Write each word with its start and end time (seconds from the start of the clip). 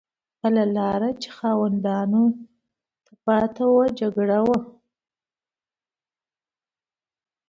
بله 0.39 0.63
لار 0.75 1.01
چې 1.21 1.29
خاوندانو 1.37 2.23
ته 3.05 3.11
پاتې 3.23 3.63
وه 3.73 3.85
جګړه 3.99 4.39
وه. 4.47 4.57